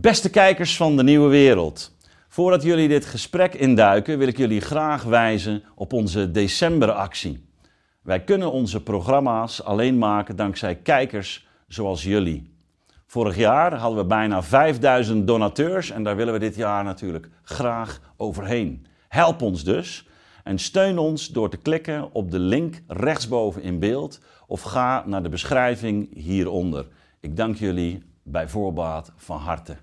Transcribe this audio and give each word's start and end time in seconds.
Beste 0.00 0.30
kijkers 0.30 0.76
van 0.76 0.96
de 0.96 1.02
nieuwe 1.02 1.28
wereld. 1.28 1.96
Voordat 2.28 2.62
jullie 2.62 2.88
dit 2.88 3.04
gesprek 3.04 3.54
induiken, 3.54 4.18
wil 4.18 4.28
ik 4.28 4.36
jullie 4.36 4.60
graag 4.60 5.02
wijzen 5.02 5.62
op 5.74 5.92
onze 5.92 6.30
decemberactie. 6.30 7.48
Wij 8.02 8.24
kunnen 8.24 8.52
onze 8.52 8.82
programma's 8.82 9.62
alleen 9.62 9.98
maken 9.98 10.36
dankzij 10.36 10.76
kijkers 10.76 11.46
zoals 11.68 12.02
jullie. 12.02 12.52
Vorig 13.06 13.36
jaar 13.36 13.74
hadden 13.74 13.98
we 13.98 14.06
bijna 14.06 14.42
5000 14.42 15.26
donateurs 15.26 15.90
en 15.90 16.02
daar 16.02 16.16
willen 16.16 16.32
we 16.32 16.38
dit 16.38 16.56
jaar 16.56 16.84
natuurlijk 16.84 17.28
graag 17.42 18.00
overheen. 18.16 18.86
Help 19.08 19.42
ons 19.42 19.64
dus 19.64 20.08
en 20.44 20.58
steun 20.58 20.98
ons 20.98 21.28
door 21.28 21.50
te 21.50 21.56
klikken 21.56 22.12
op 22.12 22.30
de 22.30 22.38
link 22.38 22.82
rechtsboven 22.86 23.62
in 23.62 23.78
beeld 23.78 24.20
of 24.46 24.62
ga 24.62 25.02
naar 25.06 25.22
de 25.22 25.28
beschrijving 25.28 26.14
hieronder. 26.14 26.86
Ik 27.20 27.36
dank 27.36 27.56
jullie 27.56 28.02
bij 28.22 28.48
voorbaat 28.48 29.12
van 29.16 29.38
harte. 29.38 29.76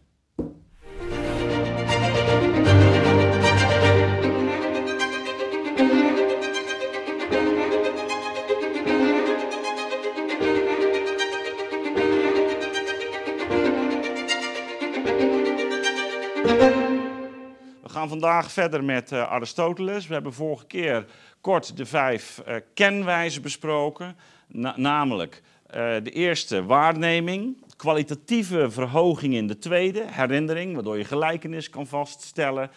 Vandaag 18.10 18.52
verder 18.52 18.84
met 18.84 19.12
uh, 19.12 19.32
Aristoteles. 19.32 20.08
We 20.08 20.14
hebben 20.14 20.34
vorige 20.34 20.66
keer 20.66 21.06
kort 21.42 21.78
de 21.78 21.86
vijf 21.86 22.42
uh, 22.48 22.56
kenwijzen 22.74 23.42
besproken. 23.42 24.18
Na 24.48 24.74
namelijk 24.78 25.42
uh, 25.68 25.74
de 26.04 26.12
eerste 26.12 26.66
waarneming, 26.66 27.64
kwalitatieve 27.76 28.72
verhoging 28.72 29.34
in 29.34 29.48
de 29.48 29.58
tweede, 29.58 30.04
herinnering, 30.08 30.74
waardoor 30.74 30.98
je 30.98 31.04
gelijkenis 31.04 31.70
kan 31.70 31.88
vaststellen. 31.88 32.72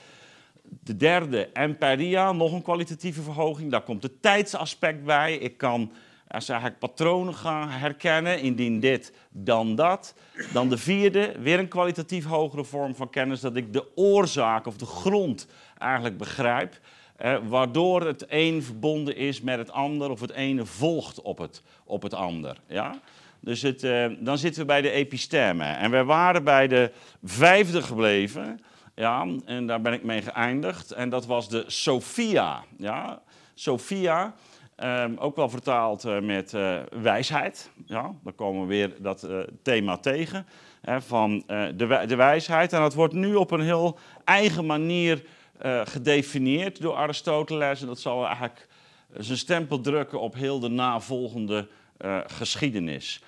De 0.63 0.97
derde, 0.97 1.48
empiria, 1.53 2.33
nog 2.33 2.53
een 2.53 2.63
kwalitatieve 2.63 3.23
verhoging. 3.23 3.70
Daar 3.70 3.83
komt 3.83 4.03
het 4.03 4.23
tijdsaspect 4.23 5.05
bij. 5.05 5.37
Ik 5.37 5.57
kan 5.57 5.92
als 6.29 6.48
eigenlijk 6.48 6.81
patronen 6.81 7.34
gaan 7.34 7.71
herkennen, 7.71 8.41
indien 8.41 8.81
dit, 8.81 9.12
dan 9.31 9.75
dat. 9.75 10.15
Dan 10.53 10.69
de 10.69 10.79
vierde, 10.79 11.35
weer 11.39 11.59
een 11.59 11.69
kwalitatief 11.69 12.25
hogere 12.25 12.65
vorm 12.65 12.95
van 12.95 13.11
kennis, 13.11 13.41
dat 13.41 13.57
ik 13.57 13.73
de 13.73 13.85
oorzaak 13.95 14.67
of 14.67 14.77
de 14.77 14.87
grond 14.87 15.47
eigenlijk 15.79 16.19
begrijp. 16.19 16.81
Eh, 17.17 17.37
waardoor 17.48 18.07
het 18.07 18.25
een 18.29 18.62
verbonden 18.62 19.17
is 19.17 19.41
met 19.41 19.59
het 19.59 19.70
ander 19.70 20.11
of 20.11 20.20
het 20.20 20.31
ene 20.31 20.67
volgt 20.67 21.23
op 21.23 21.39
het, 21.39 21.62
op 21.85 22.03
het 22.03 22.15
ander. 22.15 22.57
Ja? 22.67 23.01
Dus 23.41 23.63
het, 23.63 23.83
eh, 23.83 24.07
dan 24.19 24.39
zitten 24.39 24.61
we 24.61 24.67
bij 24.67 24.81
de 24.81 24.91
episteme. 24.91 25.65
En 25.65 25.91
we 25.91 26.05
waren 26.05 26.45
bij 26.45 26.69
de 26.69 26.91
vijfde 27.25 27.83
gebleven. 27.83 28.61
Ja, 28.95 29.27
en 29.45 29.67
daar 29.67 29.81
ben 29.81 29.92
ik 29.92 30.03
mee 30.03 30.23
geëindigd. 30.23 30.91
En 30.91 31.09
dat 31.09 31.27
was 31.27 31.48
de 31.48 31.65
Sophia. 31.67 32.65
Ja? 32.77 33.23
Sophia, 33.55 34.35
um, 34.84 35.17
ook 35.19 35.37
wel 35.37 35.48
vertaald 35.48 36.05
uh, 36.05 36.21
met 36.21 36.53
uh, 36.53 36.79
wijsheid. 37.03 37.71
Ja, 37.87 38.15
dan 38.23 38.34
komen 38.34 38.61
we 38.61 38.67
weer 38.67 38.95
dat 38.98 39.25
uh, 39.25 39.39
thema 39.62 39.97
tegen. 39.97 40.47
Hè, 40.81 41.01
van 41.03 41.43
de, 41.47 42.05
de, 42.07 42.17
wijsheid. 42.17 42.73
En 42.73 42.81
dat 42.81 42.95
wordt 42.95 43.15
nu 43.15 43.35
op 43.35 43.51
een 43.51 43.61
heel 43.61 43.98
eigen 44.25 44.67
manier 44.67 45.25
gedefinieerd 45.85 46.81
door 46.81 46.95
Aristoteles. 46.95 47.81
En 47.81 47.87
dat 47.87 48.01
zal 48.01 48.27
eigenlijk 48.27 48.69
zijn 49.17 49.39
stempel 49.39 49.81
drukken 49.81 50.20
op 50.20 50.35
heel 50.35 50.61
de 50.61 50.69
navolgende 50.69 51.69
geschiedenis. 52.27 53.23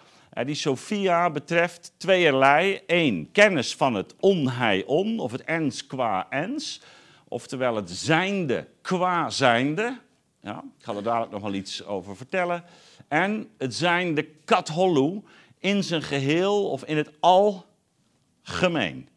die 0.45 0.55
Sophia 0.55 1.31
betreft 1.31 1.93
tweeërlei. 1.97 2.81
Eén, 2.87 3.29
kennis 3.33 3.75
van 3.75 3.95
het 3.95 4.15
on-hij-on, 4.21 5.19
of 5.19 5.33
het 5.33 5.45
ens 5.45 5.87
qua 5.87 6.27
ens. 6.29 6.83
Oftewel 7.29 7.77
het 7.77 7.91
zijnde 7.91 8.67
qua 8.81 9.31
zijnde. 9.31 9.99
Ja, 10.43 10.65
ik 10.79 10.85
ga 10.85 10.95
er 10.95 11.03
dadelijk 11.03 11.33
nog 11.33 11.43
wel 11.43 11.55
iets 11.55 11.85
over 11.85 12.17
vertellen. 12.17 12.65
En 13.09 13.49
het 13.59 13.75
zijn 13.75 14.15
de 14.15 14.23
katholu 14.45 15.23
in 15.59 15.85
zijn 15.85 16.03
geheel 16.03 16.71
of 16.71 16.85
in 16.85 16.97
het 16.97 17.11
algemeen. 17.21 19.09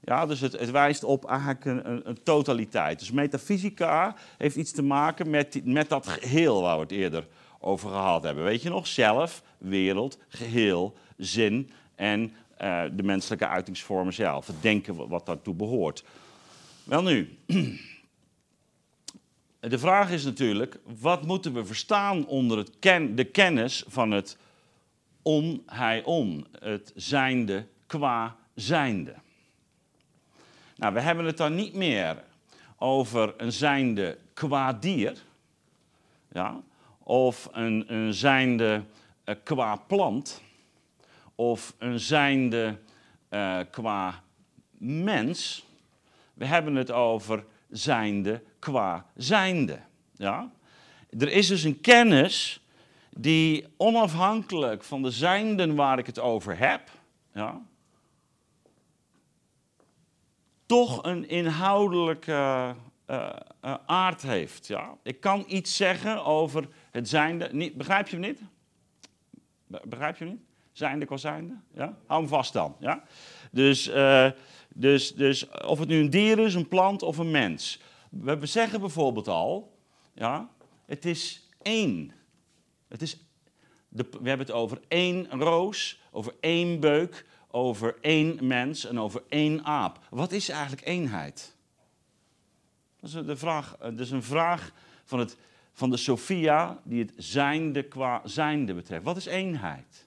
Ja, 0.00 0.26
dus 0.26 0.40
het, 0.40 0.52
het 0.52 0.70
wijst 0.70 1.04
op 1.04 1.24
eigenlijk 1.24 1.64
een, 1.64 2.08
een, 2.08 2.22
totaliteit. 2.22 2.98
Dus 2.98 3.10
metafysica 3.10 4.16
heeft 4.38 4.56
iets 4.56 4.72
te 4.72 4.82
maken 4.82 5.30
met, 5.30 5.64
met 5.64 5.88
dat 5.88 6.06
geheel 6.06 6.62
waar 6.62 6.76
we 6.76 6.82
het 6.82 6.92
eerder 6.92 7.26
over 7.58 7.90
gehad 7.90 8.22
hebben. 8.22 8.44
Weet 8.44 8.62
je 8.62 8.68
nog? 8.68 8.86
Zelf, 8.86 9.42
wereld, 9.58 10.18
geheel, 10.28 10.94
zin 11.16 11.70
en 11.94 12.32
uh, 12.62 12.82
de 12.92 13.02
menselijke 13.02 13.46
uitingsvormen 13.46 14.12
zelf. 14.14 14.46
Het 14.46 14.62
denken 14.62 15.08
wat 15.08 15.26
daartoe 15.26 15.54
behoort. 15.54 16.04
Wel 16.84 17.02
nu, 17.02 17.38
de 19.60 19.78
vraag 19.78 20.10
is 20.10 20.24
natuurlijk, 20.24 20.78
wat 20.84 21.24
moeten 21.24 21.54
we 21.54 21.64
verstaan 21.64 22.26
onder 22.26 22.58
het 22.58 22.78
ken, 22.78 23.14
de 23.14 23.24
kennis 23.24 23.84
van 23.86 24.10
het 24.10 24.36
on-hij-on, 25.22 26.46
het 26.58 26.92
zijnde 26.94 27.66
qua 27.86 28.36
zijnde? 28.54 29.14
Nou, 30.76 30.94
we 30.94 31.00
hebben 31.00 31.24
het 31.24 31.36
dan 31.36 31.54
niet 31.54 31.74
meer 31.74 32.22
over 32.78 33.34
een 33.36 33.52
zijnde 33.52 34.18
qua 34.34 34.72
dier, 34.72 35.18
ja, 36.32 36.60
of 36.98 37.48
een, 37.52 37.94
een 37.94 38.14
zijnde 38.14 38.82
uh, 39.24 39.34
qua 39.42 39.76
plant, 39.76 40.42
of 41.34 41.74
een 41.78 42.00
zijnde 42.00 42.78
uh, 43.30 43.58
qua 43.70 44.22
mens. 44.78 45.66
We 46.34 46.44
hebben 46.44 46.74
het 46.74 46.90
over 46.90 47.44
zijnde 47.70 48.42
qua 48.58 49.06
zijnde. 49.14 49.80
Ja? 50.14 50.50
Er 51.18 51.32
is 51.32 51.46
dus 51.46 51.62
een 51.62 51.80
kennis 51.80 52.62
die 53.10 53.66
onafhankelijk 53.76 54.84
van 54.84 55.02
de 55.02 55.10
zijnden 55.10 55.74
waar 55.74 55.98
ik 55.98 56.06
het 56.06 56.18
over 56.18 56.58
heb, 56.58 56.90
ja, 57.32 57.60
toch 60.68 61.04
een 61.04 61.28
inhoudelijke 61.28 62.74
uh, 63.10 63.28
uh, 63.64 63.74
aard 63.86 64.22
heeft. 64.22 64.66
Ja. 64.66 64.96
Ik 65.02 65.20
kan 65.20 65.44
iets 65.46 65.76
zeggen 65.76 66.24
over 66.24 66.68
het 66.90 67.08
zijnde. 67.08 67.48
Niet, 67.52 67.74
begrijp 67.74 68.08
je 68.08 68.16
hem 68.16 68.24
niet? 68.26 68.40
Begrijp 69.84 70.16
je 70.16 70.24
niet? 70.24 70.40
Zijnde 70.72 71.06
qua 71.06 71.16
zijnde? 71.16 71.54
Ja? 71.74 71.96
Hou 72.06 72.20
hem 72.20 72.28
vast 72.28 72.52
dan. 72.52 72.76
Ja? 72.80 73.02
Dus, 73.50 73.88
uh, 73.88 74.30
dus, 74.78 75.14
dus 75.14 75.48
of 75.48 75.78
het 75.78 75.88
nu 75.88 76.00
een 76.00 76.10
dier 76.10 76.38
is, 76.38 76.54
een 76.54 76.68
plant 76.68 77.02
of 77.02 77.18
een 77.18 77.30
mens. 77.30 77.80
We 78.10 78.46
zeggen 78.46 78.80
bijvoorbeeld 78.80 79.28
al, 79.28 79.78
ja, 80.14 80.50
het 80.86 81.04
is 81.04 81.48
één. 81.62 82.12
Het 82.88 83.02
is, 83.02 83.16
de, 83.88 84.06
we 84.10 84.28
hebben 84.28 84.46
het 84.46 84.56
over 84.56 84.80
één 84.88 85.30
roos, 85.30 86.00
over 86.10 86.34
één 86.40 86.80
beuk, 86.80 87.26
over 87.50 87.96
één 88.00 88.46
mens 88.46 88.84
en 88.86 89.00
over 89.00 89.22
één 89.28 89.64
aap. 89.64 89.98
Wat 90.10 90.32
is 90.32 90.48
eigenlijk 90.48 90.86
eenheid? 90.86 91.56
Dat 93.00 93.10
is, 93.10 93.26
de 93.26 93.36
vraag, 93.36 93.76
dat 93.78 94.00
is 94.00 94.10
een 94.10 94.22
vraag 94.22 94.72
van, 95.04 95.18
het, 95.18 95.36
van 95.72 95.90
de 95.90 95.96
Sophia 95.96 96.80
die 96.84 97.02
het 97.02 97.12
zijnde 97.16 97.82
qua 97.82 98.20
zijnde 98.24 98.74
betreft. 98.74 99.04
Wat 99.04 99.16
is 99.16 99.26
eenheid? 99.26 100.06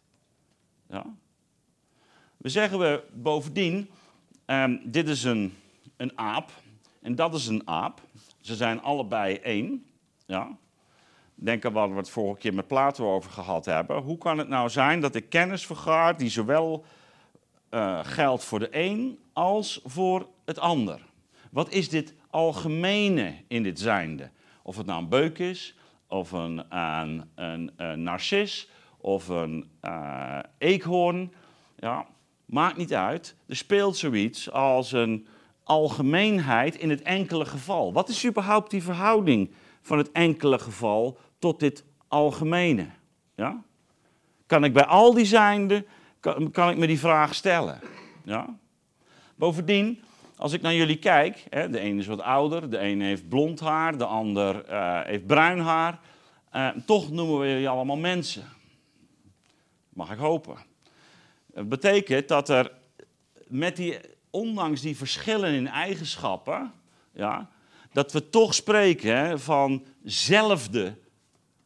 We 2.37 2.49
zeggen 2.49 2.79
we 2.79 3.03
bovendien, 3.13 3.89
um, 4.51 4.81
dit 4.84 5.07
is 5.07 5.23
een, 5.23 5.53
een 5.97 6.17
aap, 6.17 6.51
en 7.01 7.16
dat 7.16 7.34
is 7.34 7.47
een 7.47 7.67
aap. 7.67 8.01
Ze 8.39 8.56
zijn 8.56 8.81
allebei 8.81 9.35
één. 9.35 9.85
Ja. 10.25 10.57
Denk 11.35 11.66
aan 11.66 11.73
wat 11.73 11.89
we 11.89 11.95
het 11.95 12.09
vorige 12.09 12.39
keer 12.39 12.53
met 12.53 12.67
Plato 12.67 13.13
over 13.13 13.31
gehad 13.31 13.66
hebben. 13.66 14.01
Hoe 14.01 14.17
kan 14.17 14.38
het 14.38 14.47
nou 14.47 14.69
zijn 14.69 15.01
dat 15.01 15.16
ik 15.16 15.29
kennis 15.29 15.66
vergaar 15.66 16.17
die 16.17 16.29
zowel 16.29 16.85
uh, 17.72 18.00
geldt 18.03 18.44
voor 18.44 18.59
de 18.59 18.67
een 18.72 19.19
als 19.34 19.81
voor 19.84 20.28
het 20.46 20.59
ander? 20.59 21.02
Wat 21.52 21.72
is 21.72 21.90
dit 21.90 22.14
algemene 22.29 23.35
in 23.47 23.64
dit 23.64 23.79
zijnde? 23.79 24.29
Of 24.64 24.78
het 24.78 24.85
nou 24.85 25.02
een 25.02 25.09
beuk 25.09 25.40
is, 25.40 25.75
of 26.08 26.31
een, 26.31 26.78
een, 26.78 27.29
een, 27.35 28.03
narcis, 28.03 28.70
of 28.97 29.28
een 29.28 29.70
uh, 29.81 30.40
eekhoorn. 30.58 31.34
Ja, 31.78 32.05
maakt 32.51 32.77
niet 32.77 32.93
uit. 32.93 33.35
Er 33.47 33.55
speelt 33.55 33.97
zoiets 33.97 34.51
als 34.51 34.91
een 34.91 35.27
algemeenheid 35.63 36.75
in 36.75 36.89
het 36.89 37.01
enkele 37.01 37.45
geval. 37.45 37.93
Wat 37.93 38.09
is 38.09 38.25
überhaupt 38.25 38.71
die 38.71 38.83
verhouding 38.83 39.51
van 39.81 39.97
het 39.97 40.11
enkele 40.11 40.59
geval 40.59 41.17
tot 41.39 41.59
dit 41.59 41.83
algemene? 42.07 42.87
Ja? 43.35 43.63
Kan 44.45 44.63
ik 44.63 44.73
bij 44.73 44.85
al 44.85 45.13
die 45.13 45.25
zijnde, 45.25 45.85
kan, 46.51 46.69
ik 46.69 46.77
me 46.77 46.87
die 46.87 46.99
vraag 46.99 47.35
stellen? 47.35 47.79
Ja? 48.23 48.57
Bovendien, 49.35 50.01
als 50.35 50.53
ik 50.53 50.61
naar 50.61 50.73
jullie 50.73 50.99
kijk, 50.99 51.45
hè, 51.49 51.69
de 51.69 51.79
ene 51.79 51.99
is 51.99 52.07
wat 52.07 52.21
ouder, 52.21 52.69
de 52.69 52.77
ene 52.77 53.03
heeft 53.03 53.29
blond 53.29 53.59
haar, 53.59 53.97
de 53.97 54.05
ander 54.05 54.69
uh, 54.69 55.01
heeft 55.03 55.25
bruin 55.25 55.59
haar. 55.59 55.99
Uh, 56.55 56.69
toch 56.85 57.11
noemen 57.11 57.39
we 57.39 57.47
jullie 57.47 57.69
allemaal 57.69 57.97
mensen. 57.97 58.43
Mag 59.89 60.11
ik 60.11 60.17
hopen. 60.17 60.69
Betekent 61.53 62.27
dat 62.27 62.49
er 62.49 62.71
met 63.47 63.75
die 63.75 63.99
ondanks 64.29 64.81
die 64.81 64.97
verschillen 64.97 65.53
in 65.53 65.67
eigenschappen, 65.67 66.71
ja, 67.13 67.49
dat 67.93 68.11
we 68.11 68.29
toch 68.29 68.53
spreken 68.53 69.17
hè, 69.17 69.39
van 69.39 69.85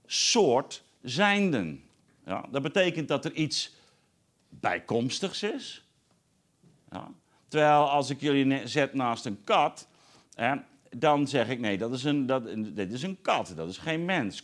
soort 0.06 0.84
zijnden. 1.02 1.84
Ja, 2.26 2.46
dat 2.52 2.62
betekent 2.62 3.08
dat 3.08 3.26
er 3.26 3.34
iets 3.34 3.76
bijkomstigs 4.50 5.44
is. 5.44 5.86
Ja. 6.92 7.12
Terwijl 7.48 7.90
als 7.90 8.10
ik 8.10 8.22
jullie 8.22 8.68
zet 8.68 8.94
naast 8.94 9.26
een 9.26 9.44
kat, 9.44 9.88
hè, 10.34 10.56
dan 10.90 11.28
zeg 11.28 11.50
ik 11.50 11.60
nee, 11.60 11.78
dat 11.78 11.94
is 11.94 12.04
een, 12.04 12.26
dat, 12.26 12.44
dit 12.76 12.92
is 12.92 13.04
een 13.04 13.22
kat, 13.22 13.54
dat 13.56 13.70
is 13.70 13.78
geen 13.78 14.06
mens. 14.06 14.44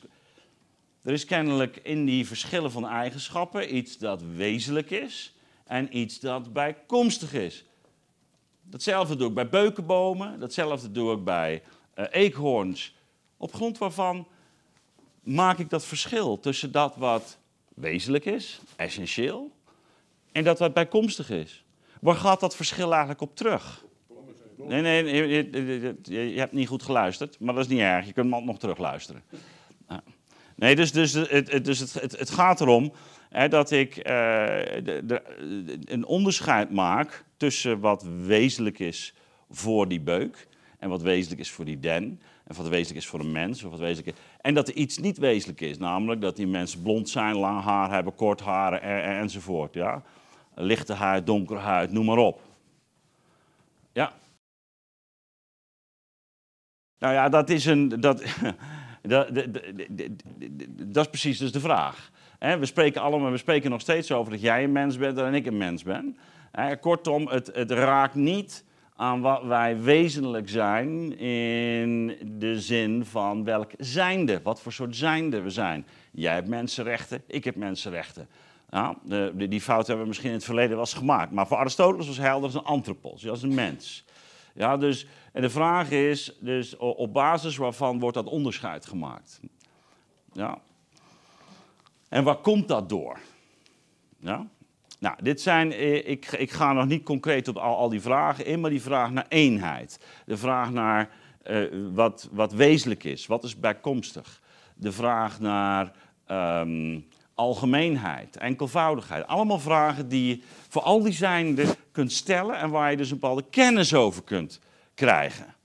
Er 1.04 1.14
is 1.14 1.26
kennelijk 1.26 1.80
in 1.84 2.06
die 2.06 2.28
verschillen 2.28 2.72
van 2.72 2.88
eigenschappen 2.88 3.76
iets 3.76 3.98
dat 3.98 4.22
wezenlijk 4.22 4.90
is 4.90 5.36
en 5.66 5.98
iets 5.98 6.20
dat 6.20 6.54
bijkomstig 6.54 7.34
is. 7.34 7.66
Datzelfde 8.62 9.16
doe 9.16 9.28
ik 9.28 9.34
bij 9.34 9.50
beukenbomen, 9.50 10.40
datzelfde 10.40 10.92
doe 10.92 11.14
ik 11.16 11.24
bij 11.24 11.64
uh, 11.96 12.06
eekhoorns. 12.12 12.96
Op 13.38 13.54
grond 13.54 13.78
waarvan 13.78 14.28
maak 15.24 15.60
ik 15.60 15.70
dat 15.70 15.86
verschil 15.86 16.40
tussen 16.40 16.72
dat 16.72 16.96
wat 16.96 17.38
wezenlijk 17.74 18.26
is, 18.26 18.60
essentieel, 18.76 19.52
en 20.32 20.44
dat 20.44 20.60
wat 20.60 20.74
bijkomstig 20.74 21.30
is. 21.30 21.64
Waar 22.02 22.16
gaat 22.16 22.40
dat 22.40 22.56
verschil 22.56 22.90
eigenlijk 22.90 23.22
op 23.22 23.36
terug? 23.36 23.86
Nee, 24.58 24.82
nee, 24.82 25.28
je, 26.04 26.40
hebt 26.40 26.52
niet 26.52 26.68
goed 26.68 26.84
geluisterd, 26.84 27.40
maar 27.40 27.54
dat 27.54 27.64
is 27.64 27.70
niet 27.70 27.80
erg. 27.80 28.06
Je 28.06 28.14
kunt 28.14 28.46
nog 28.46 28.60
terugluisteren. 28.60 29.24
Nee, 30.62 30.76
dus, 30.76 30.92
dus, 30.92 31.14
het, 31.14 31.66
dus 31.66 31.80
het, 31.80 31.94
het, 31.94 32.20
het 32.20 32.30
gaat 32.30 32.62
erom 32.62 32.92
hè, 33.30 33.48
dat 33.48 33.72
ik 33.72 33.98
uh, 33.98 34.04
de, 34.04 35.22
een 35.86 36.06
onderscheid 36.06 36.72
maak 36.72 37.26
tussen 37.38 37.80
wat 37.80 38.04
wezenlijk 38.26 38.80
is 38.80 39.14
voor 39.50 39.88
die 39.88 40.00
beuk 40.00 40.48
en 40.80 40.90
wat 40.90 41.02
wezenlijk 41.02 41.42
is 41.42 41.52
voor 41.52 41.66
die 41.66 41.80
den. 41.80 42.22
En 42.44 42.56
wat 42.56 42.68
wezenlijk 42.68 43.00
is 43.04 43.08
voor 43.08 43.20
een 43.20 43.32
mens. 43.32 43.64
Of 43.64 43.72
wat 43.72 43.80
wezenlijk 43.80 44.18
is. 44.18 44.24
En 44.42 44.54
dat 44.54 44.68
er 44.68 44.74
iets 44.74 44.98
niet 44.98 45.18
wezenlijk 45.18 45.62
is. 45.62 45.78
Namelijk 45.78 46.22
dat 46.22 46.36
die 46.36 46.48
mensen 46.48 46.82
blond 46.82 47.10
zijn, 47.10 47.36
lang 47.36 47.64
haar 47.64 47.92
hebben, 47.92 48.16
kort 48.16 48.42
haar 48.42 48.74
en, 48.74 49.18
enzovoort. 49.20 49.74
Ja? 49.74 50.04
Lichte 50.56 50.94
huid, 50.94 51.26
donkere 51.26 51.60
huid, 51.60 51.92
noem 51.92 52.06
maar 52.06 52.18
op. 52.18 52.42
Ja. 53.92 54.14
Nou 57.00 57.14
ja, 57.14 57.30
dat 57.30 57.50
is 57.50 57.66
een. 57.66 57.90
Dat, 57.90 58.24
dat, 59.02 59.30
dat, 60.72 61.04
is 61.04 61.10
precies 61.10 61.38
dus 61.38 61.52
de 61.52 61.60
vraag. 61.60 62.12
We 62.40 62.66
spreken 62.66 63.02
allemaal, 63.02 63.32
we 63.32 63.38
spreken 63.38 63.70
nog 63.70 63.82
steeds 63.82 64.12
over 64.12 64.32
dat 64.32 64.42
jij 64.42 64.64
een 64.64 64.72
mens 64.72 64.98
bent 64.98 65.18
en 65.18 65.34
ik 65.34 65.46
een 65.46 65.58
mens 65.58 65.84
ben. 65.84 66.18
Kortom, 66.80 67.28
het, 67.28 67.52
het 67.54 67.72
raakt 67.72 68.16
niet 68.16 68.64
aan 68.96 69.22
wat 69.22 69.44
wij 69.44 69.82
wezenlijk 69.82 70.50
zijn 70.50 71.18
in 71.18 72.18
de 72.40 72.62
zin 72.62 73.06
van 73.06 73.44
welk 73.44 73.72
zijnde, 73.78 74.42
wat 74.44 74.62
voor 74.62 74.72
soort 74.72 74.96
zijnde 74.96 75.42
we 75.42 75.50
zijn. 75.50 75.86
Jij 76.12 76.34
hebt 76.34 76.48
mensenrechten, 76.48 77.24
ik 77.28 77.44
heb 77.44 77.56
mensenrechten. 77.56 78.28
Die 79.34 79.62
fout 79.62 79.88
hebben 79.88 80.04
we 80.04 80.08
misschien 80.08 80.30
in 80.30 80.36
het 80.36 80.46
verleden 80.46 80.70
wel 80.70 80.80
eens 80.80 80.94
gemaakt. 80.94 81.32
Maar 81.32 81.48
voor 81.48 81.58
Aristoteles 81.58 82.08
was 82.08 82.18
hij 82.18 82.32
als 82.32 82.54
een 82.54 82.64
antropos, 82.64 83.30
als 83.30 83.42
een 83.42 83.54
mens. 83.54 84.06
Ja, 84.54 84.78
dus, 84.78 85.08
en 85.34 85.42
de 85.42 85.50
vraag 85.50 85.92
is, 85.92 86.38
dus 86.40 86.78
op 86.78 87.14
basis 87.14 87.58
waarvan 87.58 88.00
wordt 88.00 88.16
dat 88.16 88.28
onderscheid 88.28 88.86
gemaakt? 88.86 89.40
Ja. 90.34 90.62
En 92.10 92.24
waar 92.24 92.36
komt 92.36 92.68
dat 92.68 92.90
door? 92.90 93.20
Ja? 94.20 94.48
Nou, 95.00 95.16
dit 95.24 95.42
zijn, 95.42 95.72
eh, 95.72 96.10
ik, 96.10 96.32
ik 96.32 96.52
ga 96.52 96.74
nog 96.74 96.88
niet 96.88 97.04
concreet 97.04 97.48
op 97.48 97.58
al, 97.58 97.78
al 97.78 97.90
die 97.90 98.02
vragen 98.02 98.46
in, 98.46 98.60
maar 98.60 98.70
die 98.70 98.82
vraag 98.82 99.12
naar 99.12 99.26
eenheid. 99.30 100.00
De 100.26 100.38
vraag 100.38 100.72
naar 100.72 101.10
uh, 101.44 101.68
wat, 101.94 102.30
wat 102.32 102.54
wezenlijk 102.54 103.04
is, 103.04 103.26
wat 103.26 103.44
is 103.44 103.60
bijkomstig. 103.60 104.42
De 104.76 104.92
vraag 104.92 105.40
naar 105.40 105.92
um, 106.28 107.08
algemeenheid, 107.36 108.38
enkelvoudigheid. 108.38 109.28
Allemaal 109.28 109.60
vragen 109.60 110.10
die 110.10 110.28
je 110.28 110.42
voor 110.68 110.82
al 110.82 111.02
die 111.02 111.14
zijnde 111.14 111.76
kunt 111.92 112.12
stellen 112.12 112.58
en 112.58 112.70
waar 112.70 112.92
je 112.92 112.98
dus 112.98 113.12
een 113.12 113.20
bepaalde 113.20 113.46
kennis 113.50 113.94
over 113.94 114.24
kunt 114.24 114.60
krijgen. 114.94 115.56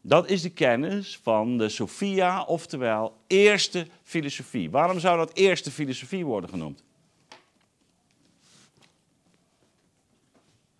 Dat 0.00 0.28
is 0.28 0.42
de 0.42 0.50
kennis 0.50 1.18
van 1.22 1.58
de 1.58 1.68
Sophia, 1.68 2.42
oftewel 2.42 3.16
eerste 3.26 3.86
filosofie. 4.02 4.70
Waarom 4.70 4.98
zou 4.98 5.16
dat 5.16 5.34
eerste 5.34 5.70
filosofie 5.70 6.24
worden 6.24 6.50
genoemd? 6.50 6.82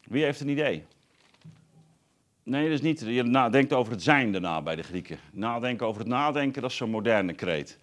Wie 0.04 0.24
heeft 0.24 0.40
een 0.40 0.48
idee? 0.48 0.84
Nee, 2.42 2.62
dat 2.62 2.72
is 2.72 2.80
niet. 2.80 3.00
Je 3.00 3.22
nadenkt 3.22 3.72
over 3.72 3.92
het 3.92 4.02
zijn 4.02 4.32
daarna 4.32 4.62
bij 4.62 4.76
de 4.76 4.82
Grieken. 4.82 5.18
Nadenken 5.32 5.86
over 5.86 6.00
het 6.00 6.10
nadenken, 6.10 6.62
dat 6.62 6.70
is 6.70 6.76
zo'n 6.76 6.90
moderne 6.90 7.32
kreet. 7.32 7.78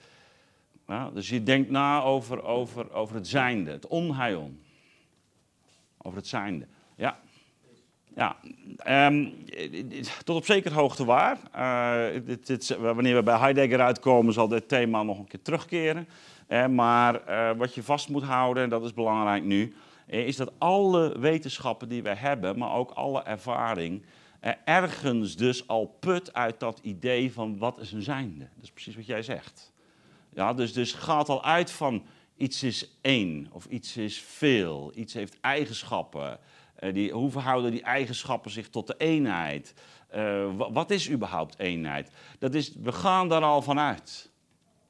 Ja, 0.87 1.09
dus 1.09 1.29
je 1.29 1.43
denkt 1.43 1.69
na 1.69 2.01
over, 2.01 2.43
over, 2.43 2.91
over 2.93 3.15
het 3.15 3.27
zijnde, 3.27 3.71
het 3.71 3.87
onheion. 3.87 4.59
Over 5.97 6.17
het 6.17 6.27
zijnde. 6.27 6.67
Ja. 6.95 7.19
Ja, 8.15 8.37
um, 9.07 9.33
tot 10.23 10.35
op 10.35 10.45
zekere 10.45 10.75
hoogte 10.75 11.05
waar. 11.05 11.37
Uh, 11.55 12.21
dit, 12.43 12.77
wanneer 12.77 13.15
we 13.15 13.23
bij 13.23 13.37
Heidegger 13.37 13.81
uitkomen, 13.81 14.33
zal 14.33 14.47
dit 14.47 14.67
thema 14.67 15.03
nog 15.03 15.19
een 15.19 15.27
keer 15.27 15.41
terugkeren. 15.41 16.07
Uh, 16.47 16.67
maar 16.67 17.21
uh, 17.29 17.57
wat 17.57 17.75
je 17.75 17.83
vast 17.83 18.09
moet 18.09 18.23
houden, 18.23 18.63
en 18.63 18.69
dat 18.69 18.83
is 18.83 18.93
belangrijk 18.93 19.43
nu, 19.43 19.73
eh, 20.07 20.27
is 20.27 20.35
dat 20.35 20.51
alle 20.57 21.19
wetenschappen 21.19 21.89
die 21.89 22.03
we 22.03 22.15
hebben, 22.15 22.57
maar 22.57 22.73
ook 22.73 22.91
alle 22.91 23.23
ervaring, 23.23 24.03
ergens 24.65 25.35
dus 25.35 25.67
al 25.67 25.95
put 25.99 26.33
uit 26.33 26.59
dat 26.59 26.79
idee 26.81 27.33
van 27.33 27.57
wat 27.57 27.79
is 27.79 27.91
een 27.91 28.01
zijnde. 28.01 28.47
Dat 28.55 28.63
is 28.63 28.71
precies 28.71 28.95
wat 28.95 29.05
jij 29.05 29.21
zegt. 29.23 29.73
Ja, 30.35 30.53
dus, 30.53 30.73
dus 30.73 30.93
gaat 30.93 31.29
al 31.29 31.43
uit 31.43 31.71
van 31.71 32.05
iets 32.37 32.63
is 32.63 32.97
één 33.01 33.47
of 33.51 33.65
iets 33.65 33.97
is 33.97 34.19
veel, 34.19 34.91
iets 34.95 35.13
heeft 35.13 35.37
eigenschappen. 35.41 36.39
Uh, 36.79 36.93
die, 36.93 37.11
hoe 37.11 37.31
verhouden 37.31 37.71
die 37.71 37.83
eigenschappen 37.83 38.51
zich 38.51 38.69
tot 38.69 38.87
de 38.87 38.95
eenheid? 38.97 39.73
Uh, 40.15 40.47
wat 40.55 40.91
is 40.91 41.09
überhaupt 41.09 41.59
eenheid? 41.59 42.11
Dat 42.39 42.53
is, 42.53 42.73
we 42.81 42.91
gaan 42.91 43.29
daar 43.29 43.43
al 43.43 43.61
vanuit. 43.61 44.31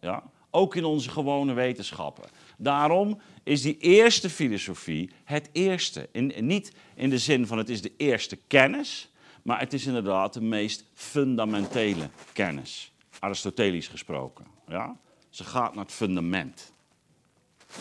Ja? 0.01 0.23
Ook 0.51 0.75
in 0.75 0.85
onze 0.85 1.09
gewone 1.09 1.53
wetenschappen. 1.53 2.29
Daarom 2.57 3.19
is 3.43 3.61
die 3.61 3.77
eerste 3.77 4.29
filosofie 4.29 5.09
het 5.23 5.49
eerste. 5.51 6.09
Niet 6.39 6.75
in 6.95 7.09
de 7.09 7.17
zin 7.17 7.47
van 7.47 7.57
het 7.57 7.69
is 7.69 7.81
de 7.81 7.91
eerste 7.97 8.35
kennis, 8.47 9.11
maar 9.43 9.59
het 9.59 9.73
is 9.73 9.85
inderdaad 9.85 10.33
de 10.33 10.41
meest 10.41 10.85
fundamentele 10.93 12.09
kennis. 12.33 12.91
Aristotelisch 13.19 13.87
gesproken. 13.87 14.45
Ja? 14.67 14.97
Ze 15.35 15.43
gaat 15.43 15.75
naar 15.75 15.83
het 15.83 15.93
fundament. 15.93 16.73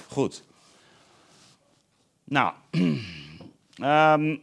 Goed. 0.08 0.44
Nou, 2.24 2.54
um, 2.70 4.40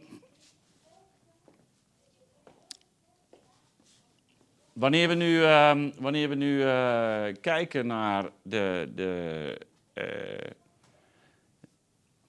wanneer 4.72 5.08
we 5.08 5.14
nu, 5.14 5.40
uh, 5.40 5.86
wanneer 5.98 6.28
we 6.28 6.34
nu 6.34 6.58
uh, 6.58 7.26
kijken 7.40 7.86
naar 7.86 8.30
de, 8.42 8.92
de 8.94 9.60
uh, 9.94 10.04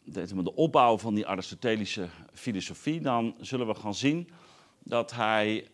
de, 0.04 0.44
de 0.44 0.56
opbouw 0.56 0.98
van 0.98 1.16
die 1.16 1.28
Aristotelische 1.28 2.08
filosofie, 2.34 3.02
dan 3.02 3.36
zullen 3.40 3.68
we 3.68 3.76
gaan 3.76 3.96
zien 3.96 4.30
dat 4.80 5.12
hij, 5.12 5.68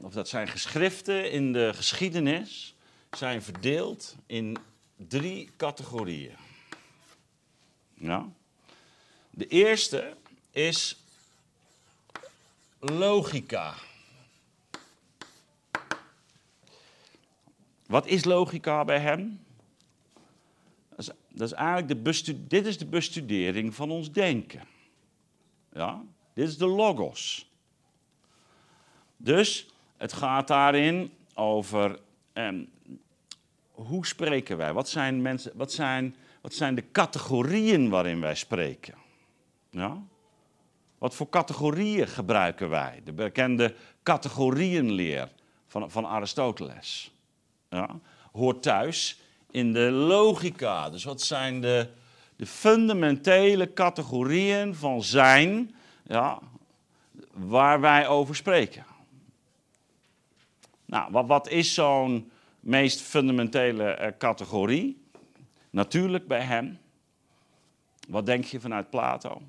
of 0.00 0.12
dat 0.12 0.28
zijn 0.28 0.48
geschriften 0.48 1.30
in 1.30 1.52
de 1.52 1.70
geschiedenis 1.74 2.71
zijn 3.16 3.42
verdeeld 3.42 4.16
in 4.26 4.56
drie 4.96 5.50
categorieën. 5.56 6.36
Ja. 7.94 8.28
De 9.30 9.46
eerste 9.46 10.16
is 10.50 10.96
logica. 12.78 13.74
Wat 17.86 18.06
is 18.06 18.24
logica 18.24 18.84
bij 18.84 18.98
hem? 18.98 19.40
dat 21.34 21.48
is 21.48 21.52
eigenlijk 21.52 22.04
de 22.04 22.46
dit 22.46 22.66
is 22.66 22.78
de 22.78 22.86
bestudering 22.86 23.74
van 23.74 23.90
ons 23.90 24.12
denken. 24.12 24.62
Ja? 25.72 26.02
Dit 26.32 26.48
is 26.48 26.58
de 26.58 26.66
logos. 26.66 27.50
Dus 29.16 29.66
het 29.96 30.12
gaat 30.12 30.48
daarin 30.48 31.12
over 31.34 32.00
eh, 32.32 32.48
hoe 33.86 34.06
spreken 34.06 34.56
wij? 34.56 34.72
Wat 34.72 34.88
zijn, 34.88 35.22
mensen, 35.22 35.52
wat, 35.54 35.72
zijn, 35.72 36.16
wat 36.40 36.54
zijn 36.54 36.74
de 36.74 36.90
categorieën 36.92 37.88
waarin 37.88 38.20
wij 38.20 38.34
spreken? 38.34 38.94
Ja? 39.70 40.02
Wat 40.98 41.14
voor 41.14 41.28
categorieën 41.28 42.08
gebruiken 42.08 42.68
wij? 42.68 43.00
De 43.04 43.12
bekende 43.12 43.74
categorieënleer 44.02 45.28
van, 45.66 45.90
van 45.90 46.06
Aristoteles. 46.06 47.12
Ja? 47.70 47.88
Hoort 48.32 48.62
thuis 48.62 49.20
in 49.50 49.72
de 49.72 49.90
logica. 49.90 50.90
Dus 50.90 51.04
wat 51.04 51.22
zijn 51.22 51.60
de, 51.60 51.88
de 52.36 52.46
fundamentele 52.46 53.72
categorieën 53.72 54.74
van 54.74 55.02
zijn? 55.02 55.74
Ja, 56.06 56.38
waar 57.32 57.80
wij 57.80 58.08
over 58.08 58.36
spreken. 58.36 58.84
Nou, 60.84 61.12
wat, 61.12 61.26
wat 61.26 61.48
is 61.48 61.74
zo'n 61.74 62.30
meest 62.62 63.00
fundamentele 63.00 63.84
eh, 63.84 64.12
categorie? 64.18 65.06
Natuurlijk 65.70 66.26
bij 66.26 66.40
hem. 66.40 66.78
Wat 68.08 68.26
denk 68.26 68.44
je 68.44 68.60
vanuit 68.60 68.90
Plato? 68.90 69.42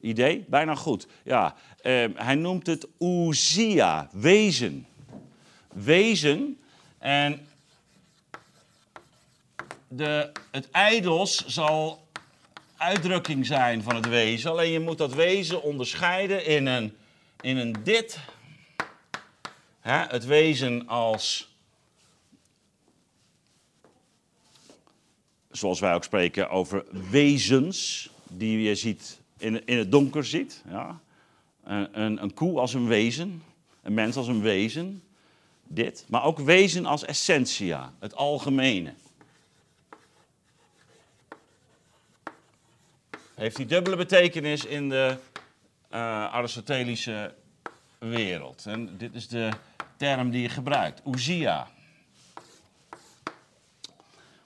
Idee? 0.00 0.44
Bijna 0.48 0.74
goed. 0.74 1.06
Ja, 1.22 1.54
eh, 1.80 2.04
hij 2.14 2.34
noemt 2.34 2.66
het 2.66 2.88
ousia, 2.98 4.08
wezen. 4.12 4.86
Wezen. 5.72 6.60
En 6.98 7.46
de, 9.88 10.30
het 10.50 10.70
eidos 10.70 11.46
zal 11.46 12.08
uitdrukking 12.76 13.46
zijn 13.46 13.82
van 13.82 13.94
het 13.94 14.08
wezen. 14.08 14.50
Alleen 14.50 14.70
je 14.70 14.80
moet 14.80 14.98
dat 14.98 15.14
wezen 15.14 15.62
onderscheiden 15.62 16.46
in 16.46 16.66
een, 16.66 16.96
in 17.40 17.56
een 17.56 17.76
dit. 17.84 18.18
Hè, 19.86 20.06
het 20.06 20.24
wezen 20.24 20.86
als. 20.88 21.54
Zoals 25.50 25.80
wij 25.80 25.94
ook 25.94 26.04
spreken 26.04 26.50
over 26.50 26.84
wezens, 27.10 28.10
die 28.28 28.62
je 28.62 28.74
ziet 28.74 29.20
in, 29.38 29.66
in 29.66 29.78
het 29.78 29.90
donker 29.90 30.24
ziet. 30.24 30.62
Ja. 30.68 31.00
Een, 31.64 32.00
een, 32.00 32.22
een 32.22 32.34
koe 32.34 32.58
als 32.58 32.74
een 32.74 32.86
wezen, 32.86 33.42
een 33.82 33.94
mens 33.94 34.16
als 34.16 34.28
een 34.28 34.40
wezen. 34.40 35.02
Dit. 35.62 36.04
Maar 36.08 36.24
ook 36.24 36.38
wezen 36.38 36.86
als 36.86 37.04
essentia, 37.04 37.92
het 37.98 38.14
algemene. 38.14 38.94
heeft 43.34 43.56
die 43.56 43.66
dubbele 43.66 43.96
betekenis 43.96 44.64
in 44.64 44.88
de 44.88 45.16
uh, 45.92 45.98
Aristotelische 46.24 47.34
wereld. 47.98 48.66
En 48.66 48.96
dit 48.96 49.14
is 49.14 49.28
de 49.28 49.50
term 49.96 50.30
die 50.30 50.42
je 50.42 50.48
gebruikt, 50.48 51.04
ousia. 51.04 51.68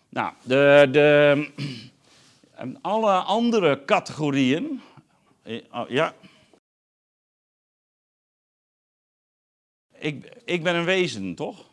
Nou, 0.08 0.32
de, 0.42 0.88
de, 0.90 1.50
alle 2.80 3.12
andere 3.12 3.84
categorieën. 3.84 4.80
Eh, 5.42 5.62
oh, 5.72 5.88
ja. 5.88 6.14
Ik, 9.92 10.42
ik 10.44 10.62
ben 10.62 10.74
een 10.74 10.84
wezen, 10.84 11.34
toch? 11.34 11.66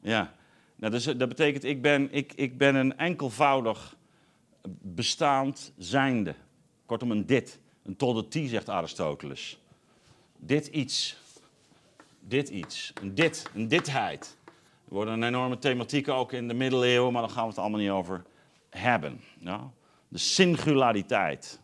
Ja. 0.00 0.34
Nou, 0.76 0.92
dus, 0.92 1.04
dat 1.04 1.28
betekent, 1.28 1.64
ik 1.64 1.82
ben, 1.82 2.12
ik, 2.12 2.32
ik 2.32 2.58
ben 2.58 2.74
een 2.74 2.98
enkelvoudig 2.98 3.96
bestaand 4.68 5.72
zijnde. 5.78 6.34
Kortom, 6.86 7.10
een 7.10 7.26
dit. 7.26 7.58
Een 7.82 7.96
tot 7.96 8.32
de 8.32 8.48
zegt 8.48 8.68
Aristoteles. 8.68 9.58
Dit 10.36 10.66
iets. 10.66 11.16
Dit 12.28 12.48
iets. 12.48 12.92
Een 13.02 13.14
dit. 13.14 13.50
Een 13.54 13.68
ditheid. 13.68 14.36
Er 14.88 14.94
worden 14.94 15.14
een 15.14 15.22
enorme 15.22 15.58
thematieken 15.58 16.14
ook 16.14 16.32
in 16.32 16.48
de 16.48 16.54
middeleeuwen, 16.54 17.12
maar 17.12 17.22
daar 17.22 17.30
gaan 17.30 17.42
we 17.42 17.48
het 17.48 17.58
allemaal 17.58 17.80
niet 17.80 17.90
over 17.90 18.24
hebben. 18.70 19.20
Ja? 19.38 19.70
De 20.08 20.18
singulariteit. 20.18 21.60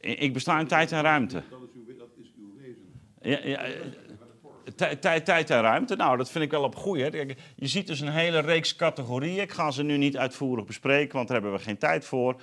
Ik 0.00 0.32
besta 0.32 0.58
in 0.60 0.66
tijd 0.66 0.92
en 0.92 1.02
ruimte. 1.02 1.42
Dat 1.50 1.60
is 1.62 1.68
uw, 1.74 1.96
dat 1.96 2.08
is 2.20 2.32
uw 2.38 2.54
wezen. 2.60 3.00
Ja, 3.20 3.38
ja, 3.44 4.96
Tijd, 5.00 5.24
tijd 5.24 5.50
en 5.50 5.60
ruimte, 5.60 5.96
nou 5.96 6.16
dat 6.16 6.30
vind 6.30 6.44
ik 6.44 6.50
wel 6.50 6.62
op 6.62 6.74
goeie. 6.74 7.36
Je 7.56 7.66
ziet 7.66 7.86
dus 7.86 8.00
een 8.00 8.08
hele 8.08 8.38
reeks 8.38 8.76
categorieën. 8.76 9.40
Ik 9.40 9.52
ga 9.52 9.70
ze 9.70 9.82
nu 9.82 9.96
niet 9.96 10.16
uitvoerig 10.16 10.64
bespreken, 10.64 11.14
want 11.14 11.28
daar 11.28 11.40
hebben 11.40 11.58
we 11.58 11.64
geen 11.64 11.78
tijd 11.78 12.04
voor. 12.04 12.40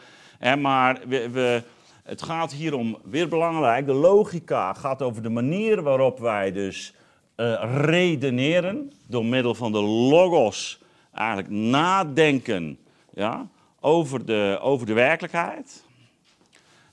Maar 0.57 0.99
we, 1.07 1.29
we, 1.29 1.63
het 2.05 2.21
gaat 2.21 2.53
hier 2.53 2.73
om, 2.73 2.97
weer 3.03 3.27
belangrijk, 3.27 3.85
de 3.85 3.93
logica 3.93 4.73
gaat 4.73 5.01
over 5.01 5.21
de 5.21 5.29
manier 5.29 5.81
waarop 5.81 6.19
wij 6.19 6.51
dus 6.51 6.93
uh, 7.37 7.79
redeneren. 7.81 8.91
Door 9.07 9.25
middel 9.25 9.55
van 9.55 9.71
de 9.71 9.81
logos 9.81 10.79
eigenlijk 11.13 11.49
nadenken 11.49 12.77
ja, 13.13 13.47
over, 13.79 14.25
de, 14.25 14.57
over 14.61 14.85
de 14.85 14.93
werkelijkheid. 14.93 15.83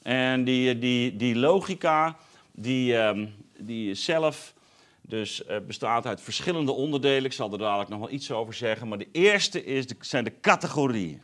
En 0.02 0.44
die, 0.44 0.78
die, 0.78 1.16
die 1.16 1.36
logica, 1.36 2.16
die, 2.52 2.96
um, 2.96 3.34
die 3.58 3.94
zelf 3.94 4.54
dus 5.00 5.42
uh, 5.50 5.56
bestaat 5.66 6.06
uit 6.06 6.20
verschillende 6.20 6.72
onderdelen. 6.72 7.24
Ik 7.24 7.32
zal 7.32 7.52
er 7.52 7.58
dadelijk 7.58 7.90
nog 7.90 7.98
wel 7.98 8.10
iets 8.10 8.30
over 8.30 8.54
zeggen. 8.54 8.88
Maar 8.88 8.98
de 8.98 9.08
eerste 9.12 9.64
is 9.64 9.86
de, 9.86 9.96
zijn 10.00 10.24
de 10.24 10.40
categorieën. 10.40 11.22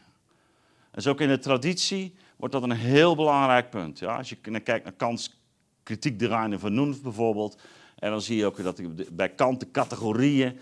En 0.90 1.02
zo 1.02 1.10
ook 1.10 1.20
in 1.20 1.28
de 1.28 1.38
traditie 1.38 2.14
wordt 2.38 2.54
dat 2.54 2.62
een 2.62 2.70
heel 2.70 3.16
belangrijk 3.16 3.70
punt. 3.70 3.98
Ja, 3.98 4.16
als 4.16 4.28
je 4.28 4.36
kijkt 4.62 4.84
naar 4.84 4.92
Kants 4.92 5.36
kritiek 5.82 6.18
de 6.18 6.58
van 6.58 6.74
Noen 6.74 7.00
bijvoorbeeld. 7.02 7.58
En 7.98 8.10
dan 8.10 8.20
zie 8.20 8.36
je 8.36 8.46
ook 8.46 8.62
dat 8.62 8.80
bij 9.12 9.28
Kant 9.28 9.60
de 9.60 9.70
categorieën 9.70 10.58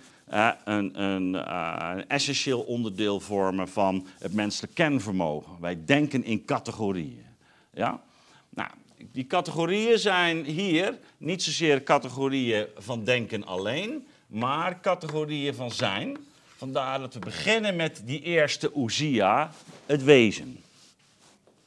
een, 0.65 1.03
een, 1.03 1.35
uh, 1.35 1.91
een, 1.95 2.09
essentieel 2.09 2.61
onderdeel 2.61 3.21
vormen 3.21 3.69
van 3.69 4.07
het 4.19 4.33
menselijk 4.33 4.75
kenvermogen. 4.75 5.61
Wij 5.61 5.85
denken 5.85 6.25
in 6.25 6.45
categorieën. 6.45 7.27
Ja? 7.73 8.03
Nou, 8.49 8.71
die 9.13 9.27
categorieën 9.27 9.99
zijn 9.99 10.45
hier 10.45 10.99
niet 11.17 11.43
zozeer 11.43 11.83
categorieën 11.83 12.67
van 12.77 13.05
denken 13.05 13.45
alleen, 13.45 14.07
maar 14.27 14.81
categorieën 14.81 15.55
van 15.55 15.71
zijn. 15.71 16.17
Vandaar 16.57 16.99
dat 16.99 17.15
we 17.15 17.21
beginnen 17.21 17.77
met 17.77 18.03
die 18.05 18.21
eerste 18.21 18.73
ousia, 18.73 19.51
het 19.87 20.05
wezen. 20.05 20.65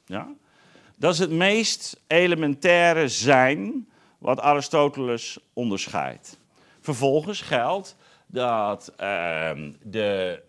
Ja? 0.10 0.28
Dat 0.96 1.14
is 1.14 1.20
het 1.20 1.32
meest 1.32 2.02
elementaire 2.08 3.08
zijn 3.08 3.90
wat 4.18 4.40
Aristoteles 4.40 5.40
onderscheidt. 5.54 6.38
Vervolgens 6.80 7.42
geldt 7.42 7.96
dat 8.28 8.92
uh, 8.92 9.52
de 9.84 10.44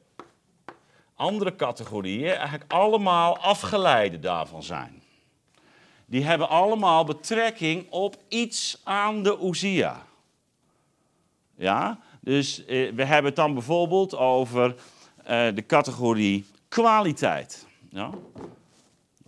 andere 1.15 1.57
categorieën 1.57 2.33
eigenlijk 2.33 2.73
allemaal 2.73 3.39
afgeleide 3.39 4.19
daarvan 4.19 4.63
zijn 4.63 5.03
die 6.11 6.25
hebben 6.25 6.49
allemaal 6.49 7.05
betrekking 7.05 7.91
op 7.91 8.17
iets 8.29 8.81
aan 8.85 9.23
de 9.23 9.39
Uzia. 9.43 10.07
Ja, 11.57 11.99
dus 12.21 12.65
eh, 12.65 12.93
we 12.93 13.05
hebben 13.05 13.25
het 13.25 13.37
dan 13.37 13.55
bijvoorbeeld 13.55 14.17
over 14.17 14.75
eh, 15.25 15.55
de 15.55 15.67
categorie 15.67 16.47
kwaliteit. 16.69 17.67
Ja? 17.91 18.11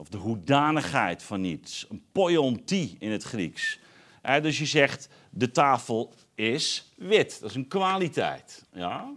Of 0.02 0.08
de 0.08 0.18
hoedanigheid 0.18 1.22
van 1.22 1.44
iets. 1.44 1.86
Een 1.88 2.04
poionti 2.12 2.96
in 2.98 3.10
het 3.10 3.22
Grieks. 3.22 3.78
Eh, 4.22 4.42
dus 4.42 4.58
je 4.58 4.66
zegt, 4.66 5.08
de 5.30 5.50
tafel 5.50 6.12
is 6.34 6.92
wit. 6.96 7.40
Dat 7.40 7.50
is 7.50 7.56
een 7.56 7.68
kwaliteit. 7.68 8.64
Ja? 8.72 9.12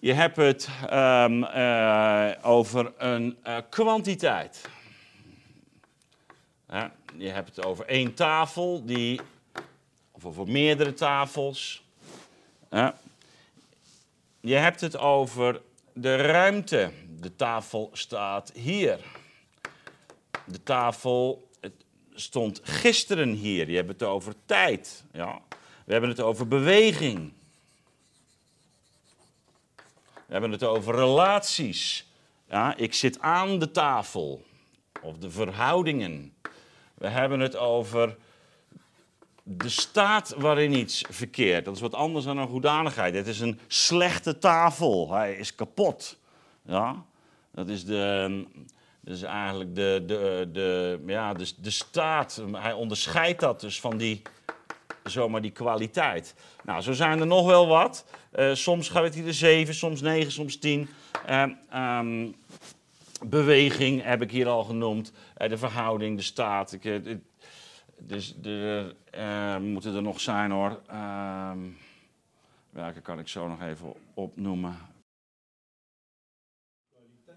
Je 0.00 0.12
hebt 0.12 0.36
het 0.36 0.68
um, 0.92 1.42
uh, 1.42 2.30
over 2.42 2.92
een 2.96 3.36
uh, 3.46 3.58
kwantiteit 3.70 4.68
je 7.16 7.28
hebt 7.28 7.56
het 7.56 7.64
over 7.64 7.86
één 7.86 8.14
tafel, 8.14 8.84
die, 8.84 9.20
of 10.10 10.24
over 10.24 10.48
meerdere 10.48 10.94
tafels. 10.94 11.82
je 14.40 14.54
hebt 14.54 14.80
het 14.80 14.96
over 14.96 15.60
de 16.00 16.16
ruimte. 16.16 16.90
De 17.20 17.36
tafel 17.36 17.90
staat 17.92 18.52
hier. 18.54 18.98
De 20.46 20.62
tafel 20.62 21.48
stond 22.14 22.60
gisteren 22.62 23.32
hier. 23.32 23.70
Je 23.70 23.76
hebt 23.76 23.88
het 23.88 24.02
over 24.02 24.34
tijd. 24.46 25.04
Ja. 25.12 25.40
We 25.84 25.92
hebben 25.92 26.10
het 26.10 26.20
over 26.20 26.48
beweging. 26.48 27.32
We 30.26 30.34
hebben 30.34 30.50
het 30.50 30.64
over 30.64 30.94
relaties. 30.94 32.06
Ja, 32.48 32.76
ik 32.76 32.94
zit 32.94 33.20
aan 33.20 33.58
de 33.58 33.70
tafel. 33.70 34.44
Of 35.02 35.18
de 35.18 35.30
verhoudingen. 35.30 36.34
We 36.94 37.08
hebben 37.08 37.40
het 37.40 37.56
over 37.56 38.16
de 39.50 39.68
staat 39.68 40.34
waarin 40.36 40.72
iets 40.72 41.04
verkeert. 41.10 41.64
Dat 41.64 41.74
is 41.74 41.80
wat 41.80 41.94
anders 41.94 42.24
dan 42.24 42.38
een 42.38 42.46
hoedanigheid. 42.46 43.14
Het 43.14 43.26
is 43.26 43.40
een 43.40 43.60
slechte 43.66 44.38
tafel. 44.38 45.12
Hij 45.12 45.34
is 45.34 45.54
kapot. 45.54 46.18
Ja? 46.62 47.04
Dat 47.54 47.68
is, 47.68 47.84
de, 47.84 48.44
dat 49.00 49.16
is 49.16 49.22
eigenlijk 49.22 49.74
de, 49.74 50.02
de, 50.06 50.48
de, 50.52 51.02
ja, 51.06 51.34
de, 51.34 51.52
de 51.60 51.70
staat. 51.70 52.42
Hij 52.52 52.72
onderscheidt 52.72 53.40
dat 53.40 53.60
dus 53.60 53.80
van 53.80 53.96
die, 53.96 54.22
zomaar 55.04 55.40
die 55.40 55.50
kwaliteit. 55.50 56.34
Nou, 56.64 56.80
zo 56.80 56.92
zijn 56.92 57.20
er 57.20 57.26
nog 57.26 57.46
wel 57.46 57.66
wat. 57.66 58.04
Uh, 58.34 58.54
soms 58.54 58.88
gaat 58.88 59.14
hier 59.14 59.24
de 59.24 59.32
7, 59.32 59.74
soms 59.74 60.00
9, 60.00 60.32
soms 60.32 60.58
10. 60.58 60.88
Uh, 61.28 61.44
um, 61.98 62.34
beweging 63.26 64.02
heb 64.02 64.22
ik 64.22 64.30
hier 64.30 64.48
al 64.48 64.64
genoemd. 64.64 65.12
Eh, 65.34 65.48
de 65.48 65.58
verhouding, 65.58 66.16
de 66.16 66.22
staat. 66.22 66.72
Eh, 66.72 66.94
dus 67.98 68.34
de, 68.40 68.94
uh, 69.14 69.56
moeten 69.56 69.94
er 69.94 70.02
nog 70.02 70.20
zijn 70.20 70.50
hoor. 70.50 70.80
Uh, 70.90 71.50
welke 72.70 73.00
kan 73.00 73.18
ik 73.18 73.28
zo 73.28 73.48
nog 73.48 73.62
even 73.62 73.92
opnoemen? 74.14 74.76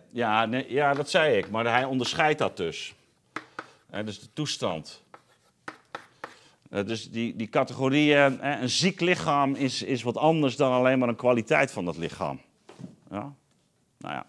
Ja, 0.10 0.46
nee, 0.46 0.72
ja, 0.72 0.94
dat 0.94 1.10
zei 1.10 1.38
ik, 1.38 1.50
maar 1.50 1.65
hij 1.65 1.86
onderscheidt 1.86 2.39
dat 2.39 2.58
dus. 2.58 2.94
Dus 4.06 4.20
de 4.20 4.34
toestand. 4.34 5.03
Eh, 6.70 6.86
dus 6.86 7.12
die, 7.12 7.36
die 7.36 7.50
categorieën, 7.50 8.48
een 8.62 8.70
ziek 8.70 9.00
lichaam 9.00 9.56
is, 9.56 9.84
is 9.84 10.03
wat 10.03 10.18
anders 10.18 10.56
dan 10.56 10.72
alleen 10.72 11.00
maar 11.00 11.10
een 11.10 11.15
kwaliteit 11.15 11.72
van 11.72 11.86
dat 11.86 11.98
lichaam. 11.98 12.41
Ja? 13.10 13.34
Nou 13.98 14.13
ja, 14.13 14.25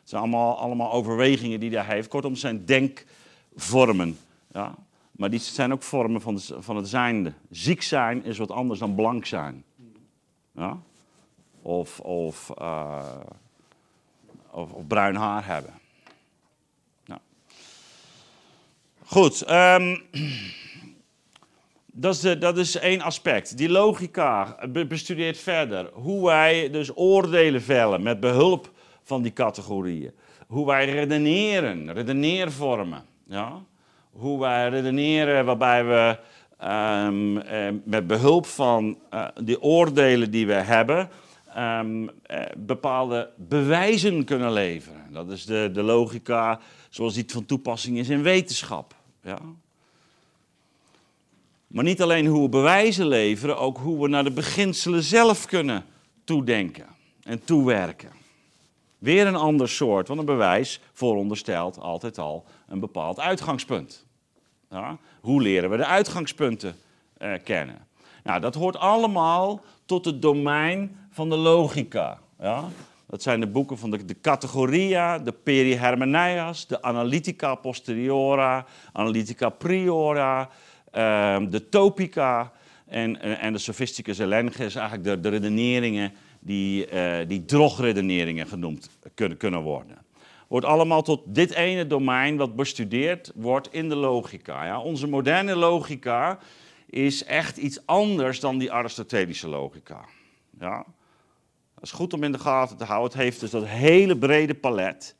het 0.00 0.08
zijn 0.08 0.20
allemaal, 0.20 0.58
allemaal 0.58 0.92
overwegingen 0.92 1.60
die 1.60 1.78
hij 1.78 1.94
heeft. 1.94 2.08
Kortom, 2.08 2.34
zijn 2.34 2.64
denkvormen. 2.64 4.18
Ja? 4.52 4.74
Maar 5.16 5.30
die 5.30 5.38
zijn 5.38 5.72
ook 5.72 5.82
vormen 5.82 6.20
van, 6.20 6.40
van 6.40 6.76
het 6.76 6.88
zijnde. 6.88 7.32
Ziek 7.50 7.82
zijn 7.82 8.24
is 8.24 8.38
wat 8.38 8.50
anders 8.50 8.78
dan 8.78 8.94
blank 8.94 9.26
zijn. 9.26 9.64
Ja? 10.52 10.78
Of, 11.62 12.00
of, 12.00 12.52
uh, 12.60 13.20
of, 14.50 14.72
of, 14.72 14.86
bruin 14.86 15.14
haar 15.14 15.46
hebben. 15.46 15.72
Nou. 17.04 17.20
Goed. 19.04 19.50
Um, 19.50 20.02
dat, 21.92 22.24
is 22.24 22.38
dat 22.38 22.58
is 22.58 22.76
één 22.76 23.00
aspect. 23.00 23.56
Die 23.56 23.68
logica 23.68 24.58
bestudeert 24.88 25.38
verder. 25.38 25.90
Hoe 25.92 26.26
wij 26.26 26.70
dus 26.70 26.96
oordelen 26.96 27.62
vellen 27.62 28.02
met 28.02 28.20
behulp 28.20 28.72
van 29.02 29.22
die 29.22 29.32
categorieën. 29.32 30.12
Hoe 30.46 30.66
wij 30.66 30.90
redeneren, 30.90 31.92
redeneervormen. 31.92 33.04
Ja? 33.26 33.62
Hoe 34.18 34.40
wij 34.40 34.68
redeneren 34.68 35.44
waarbij 35.44 35.84
we 35.84 36.18
um, 36.66 37.38
eh, 37.38 37.68
met 37.84 38.06
behulp 38.06 38.46
van 38.46 38.98
uh, 39.14 39.26
die 39.42 39.62
oordelen 39.62 40.30
die 40.30 40.46
we 40.46 40.52
hebben... 40.52 41.08
Um, 41.58 42.02
uh, 42.02 42.10
bepaalde 42.56 43.30
bewijzen 43.36 44.24
kunnen 44.24 44.52
leveren. 44.52 45.06
Dat 45.10 45.30
is 45.30 45.44
de, 45.44 45.70
de 45.72 45.82
logica 45.82 46.60
zoals 46.90 47.14
die 47.14 47.24
van 47.26 47.46
toepassing 47.46 47.98
is 47.98 48.08
in 48.08 48.22
wetenschap. 48.22 48.94
Ja? 49.22 49.38
Maar 51.66 51.84
niet 51.84 52.02
alleen 52.02 52.26
hoe 52.26 52.42
we 52.42 52.48
bewijzen 52.48 53.06
leveren, 53.06 53.58
ook 53.58 53.78
hoe 53.78 54.02
we 54.02 54.08
naar 54.08 54.24
de 54.24 54.30
beginselen 54.30 55.02
zelf 55.02 55.46
kunnen 55.46 55.84
toedenken 56.24 56.86
en 57.22 57.44
toewerken. 57.44 58.10
Weer 58.98 59.26
een 59.26 59.36
ander 59.36 59.68
soort, 59.68 60.08
want 60.08 60.20
een 60.20 60.26
bewijs 60.26 60.80
vooronderstelt 60.92 61.78
altijd 61.78 62.18
al 62.18 62.44
een 62.68 62.80
bepaald 62.80 63.20
uitgangspunt. 63.20 64.05
Ja? 64.70 64.98
Hoe 65.20 65.42
leren 65.42 65.70
we 65.70 65.76
de 65.76 65.86
uitgangspunten 65.86 66.76
eh, 67.18 67.32
kennen? 67.44 67.86
Nou, 68.22 68.40
dat 68.40 68.54
hoort 68.54 68.76
allemaal 68.76 69.60
tot 69.84 70.04
het 70.04 70.22
domein 70.22 70.96
van 71.10 71.28
de 71.28 71.36
logica. 71.36 72.18
Ja? 72.40 72.64
Dat 73.06 73.22
zijn 73.22 73.40
de 73.40 73.46
boeken 73.46 73.78
van 73.78 73.90
de, 73.90 74.04
de 74.04 74.20
categoria, 74.20 75.18
de 75.18 75.32
perihermeneias, 75.32 76.66
de 76.66 76.82
analytica 76.82 77.54
posteriora, 77.54 78.66
analytica 78.92 79.48
priora, 79.48 80.48
uh, 80.94 81.36
de 81.48 81.68
topica 81.68 82.52
en, 82.86 83.20
en 83.20 83.52
de 83.52 83.58
sophisticus 83.58 84.18
elenches, 84.18 84.74
eigenlijk 84.74 85.04
de, 85.08 85.20
de 85.20 85.28
redeneringen 85.28 86.12
die, 86.40 86.92
uh, 86.92 87.16
die 87.28 87.44
drogredeneringen 87.44 88.46
genoemd 88.46 88.90
kunnen, 89.14 89.36
kunnen 89.36 89.62
worden. 89.62 89.96
Wordt 90.46 90.66
allemaal 90.66 91.02
tot 91.02 91.22
dit 91.26 91.52
ene 91.52 91.86
domein 91.86 92.36
wat 92.36 92.56
bestudeerd 92.56 93.32
wordt 93.34 93.72
in 93.72 93.88
de 93.88 93.96
logica. 93.96 94.64
Ja? 94.64 94.80
Onze 94.80 95.06
moderne 95.06 95.56
logica 95.56 96.38
is 96.86 97.24
echt 97.24 97.56
iets 97.56 97.86
anders 97.86 98.40
dan 98.40 98.58
die 98.58 98.72
Aristotelische 98.72 99.48
logica. 99.48 100.04
Ja? 100.58 100.84
Dat 101.74 101.84
is 101.84 101.92
goed 101.92 102.12
om 102.12 102.22
in 102.22 102.32
de 102.32 102.38
gaten 102.38 102.76
te 102.76 102.84
houden. 102.84 103.12
Het 103.12 103.20
heeft 103.20 103.40
dus 103.40 103.50
dat 103.50 103.66
hele 103.66 104.18
brede 104.18 104.54
palet. 104.54 105.16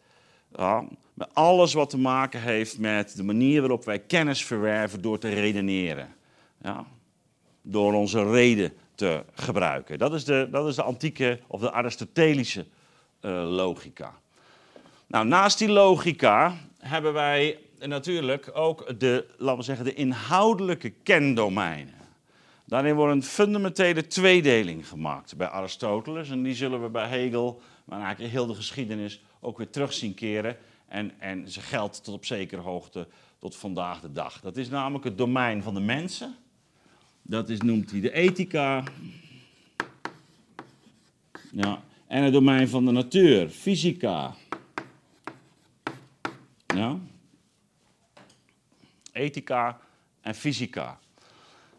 Ja, 0.52 0.84
met 1.14 1.28
alles 1.32 1.72
wat 1.72 1.90
te 1.90 1.98
maken 1.98 2.40
heeft 2.40 2.78
met 2.78 3.16
de 3.16 3.22
manier 3.22 3.60
waarop 3.60 3.84
wij 3.84 3.98
kennis 3.98 4.44
verwerven 4.44 5.02
door 5.02 5.18
te 5.18 5.28
redeneren. 5.28 6.14
Ja? 6.62 6.86
Door 7.62 7.92
onze 7.92 8.30
reden 8.30 8.72
te 8.94 9.24
gebruiken. 9.32 9.98
Dat 9.98 10.14
is 10.14 10.24
de, 10.24 10.48
dat 10.50 10.68
is 10.68 10.74
de 10.74 10.82
antieke 10.82 11.40
of 11.46 11.60
de 11.60 11.72
Aristotelische 11.72 12.66
uh, 13.20 13.50
logica. 13.50 14.14
Nou, 15.06 15.26
naast 15.26 15.58
die 15.58 15.68
logica 15.68 16.56
hebben 16.78 17.12
wij 17.12 17.58
natuurlijk 17.78 18.50
ook 18.52 19.00
de, 19.00 19.26
laten 19.38 19.58
we 19.58 19.64
zeggen, 19.64 19.84
de 19.84 19.94
inhoudelijke 19.94 20.90
kendomeinen. 20.90 21.94
Daarin 22.64 22.94
wordt 22.94 23.14
een 23.14 23.22
fundamentele 23.22 24.06
tweedeling 24.06 24.88
gemaakt 24.88 25.36
bij 25.36 25.48
Aristoteles. 25.48 26.30
En 26.30 26.42
die 26.42 26.54
zullen 26.54 26.82
we 26.82 26.88
bij 26.88 27.08
Hegel, 27.08 27.60
maar 27.84 28.00
eigenlijk 28.00 28.32
heel 28.32 28.46
de 28.46 28.54
geschiedenis, 28.54 29.22
ook 29.40 29.58
weer 29.58 29.70
terug 29.70 29.92
zien 29.92 30.14
keren. 30.14 30.56
En, 30.88 31.12
en 31.18 31.50
ze 31.50 31.60
geldt 31.60 32.04
tot 32.04 32.14
op 32.14 32.24
zekere 32.24 32.60
hoogte 32.60 33.06
tot 33.38 33.56
vandaag 33.56 34.00
de 34.00 34.12
dag. 34.12 34.40
Dat 34.40 34.56
is 34.56 34.68
namelijk 34.68 35.04
het 35.04 35.18
domein 35.18 35.62
van 35.62 35.74
de 35.74 35.80
mensen. 35.80 36.36
Dat 37.22 37.48
is, 37.48 37.60
noemt 37.60 37.90
hij 37.90 38.00
de 38.00 38.12
ethica. 38.12 38.82
Ja. 41.52 41.82
En 42.06 42.22
het 42.22 42.32
domein 42.32 42.68
van 42.68 42.84
de 42.84 42.90
natuur, 42.90 43.48
fysica. 43.48 44.34
Ja. 46.66 46.98
Ethica 49.26 49.80
en 50.20 50.34
fysica. 50.34 50.98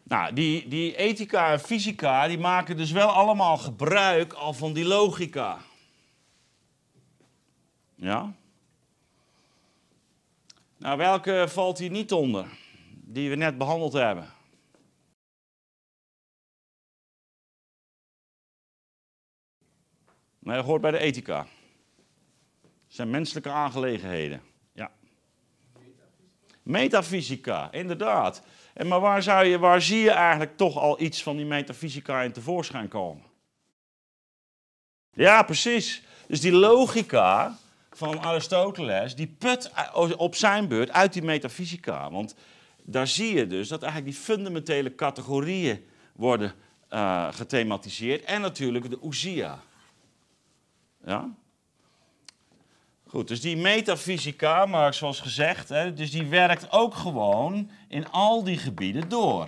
Nou, 0.04 0.34
die, 0.34 0.68
die 0.68 0.96
ethica 0.96 1.52
en 1.52 1.60
fysica 1.60 2.28
die 2.28 2.38
maken 2.38 2.78
dus 2.78 2.92
wel 2.92 3.10
allemaal 3.10 3.58
gebruik 3.58 4.34
al 4.34 4.54
van 4.54 4.74
die 4.74 4.86
logica. 4.86 5.60
Ja? 7.96 8.34
Nou, 10.78 10.98
welke 10.98 11.46
valt 11.48 11.78
hier 11.78 11.90
niet 11.90 12.12
onder, 12.12 12.48
die 12.92 13.30
we 13.30 13.36
net 13.36 13.58
behandeld 13.58 13.94
hebben? 13.94 14.28
Dat 20.40 20.66
hoort 20.66 20.82
bij 20.82 20.92
de 20.92 20.98
ethica. 20.98 21.48
Dat 22.62 22.72
zijn 22.88 23.10
menselijke 23.10 23.50
aangelegenheden. 23.50 24.42
Metafysica, 26.68 27.72
inderdaad. 27.72 28.42
En 28.74 28.88
maar 28.88 29.00
waar, 29.00 29.24
zou 29.24 29.46
je, 29.46 29.60
waar 29.60 29.82
zie 29.82 30.00
je 30.00 30.12
eigenlijk 30.12 30.58
toch 30.58 30.78
al 30.78 31.02
iets 31.02 31.24
van 31.24 31.36
die 31.36 31.46
metafysica 31.46 32.22
in 32.22 32.32
tevoorschijn 32.32 32.88
komen? 32.88 33.24
Ja, 35.12 35.44
precies. 35.44 36.04
Dus 36.28 36.42
die 36.42 36.52
logica, 36.52 37.58
van 37.98 38.20
Aristoteles, 38.20 39.16
die 39.16 39.28
put 39.28 39.72
op 40.18 40.36
zijn 40.36 40.68
beurt 40.68 40.92
uit 40.92 41.14
die 41.14 41.24
metafysica. 41.24 42.12
Want 42.12 42.36
daar 42.84 43.08
zie 43.08 43.36
je 43.36 43.48
dus 43.48 43.68
dat 43.68 43.84
eigenlijk 43.84 44.14
die 44.14 44.24
fundamentele 44.24 44.96
categorieën 44.96 45.86
worden 46.14 46.54
uh, 46.90 47.28
gethematiseerd. 47.34 48.24
En 48.24 48.42
natuurlijk 48.42 48.90
de 48.90 49.00
ousia. 49.00 49.60
Ja? 51.06 51.30
Goed, 53.08 53.28
dus 53.28 53.42
die 53.42 53.58
metafysica, 53.58 54.66
maar 54.66 54.94
zoals 54.94 55.20
gezegd, 55.20 55.70
hè, 55.70 55.94
dus 55.94 56.12
die 56.12 56.26
werkt 56.26 56.72
ook 56.72 56.96
gewoon 56.96 57.70
in 57.88 58.12
al 58.12 58.44
die 58.44 58.58
gebieden 58.58 59.10
door. 59.10 59.48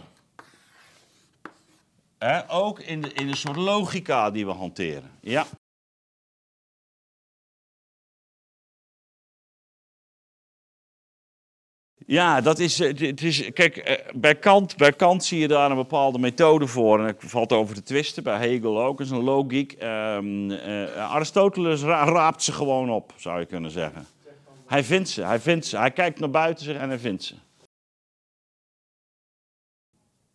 Ook 2.48 2.80
in 2.80 3.02
de, 3.02 3.13
in 3.13 3.28
de 3.28 3.36
soort 3.36 3.56
logica 3.56 4.32
die 4.32 4.45
we 4.45 4.52
hanteren. 4.52 5.12
Ja. 5.22 5.45
Ja, 12.10 12.41
dat 12.41 12.60
is, 12.60 12.80
eh, 12.80 13.08
het 13.08 13.22
is 13.22 13.54
kijk, 13.54 13.78
eh, 13.78 14.13
bij 14.15 14.36
Kant, 14.36 14.78
bij 14.78 14.93
Kant 14.93 15.24
zie 15.24 15.39
je 15.39 15.48
daar 15.48 15.69
een 15.69 15.78
bepaalde 15.78 16.19
methode 16.19 16.67
voor. 16.67 17.00
En 17.00 17.06
het 17.06 17.17
valt 17.19 17.54
over 17.54 17.76
te 17.76 17.84
twisten, 17.84 18.24
bij 18.24 18.38
Hegel 18.38 18.84
ook, 18.84 19.02
is 19.02 19.10
een 19.10 19.24
logiek. 19.24 19.78
Um, 19.84 20.52
uh, 20.52 21.12
Aristoteles 21.12 21.82
raapt 21.82 22.43
ze 22.43 22.52
gewoon 22.52 22.89
op, 22.89 23.13
zou 23.15 23.39
je 23.39 23.45
kunnen 23.45 23.72
zeggen. 23.72 24.06
Hij 24.65 24.84
vindt 24.84 25.10
ze, 25.10 25.24
hij 25.26 25.39
vindt 25.39 25.65
ze. 25.65 25.78
Hij 25.78 25.91
kijkt 25.91 26.19
naar 26.19 26.30
buiten 26.30 26.65
zich 26.65 26.78
en 26.78 26.89
hij 26.89 27.00
vindt 27.00 27.24
ze. 27.24 27.36